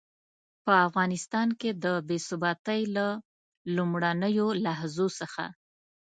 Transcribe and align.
په 0.65 0.73
افغانستان 0.87 1.47
کې 1.59 1.69
د 1.83 1.85
بې 2.07 2.17
ثباتۍ 2.27 2.81
له 2.95 3.07
لومړنيو 3.75 4.47
لحظو 4.65 5.07
څخه. 5.19 5.45